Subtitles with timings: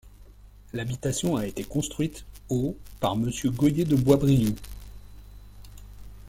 [0.73, 4.55] L’habitation a été construite au par monsieur Gohier de Boisbrioux.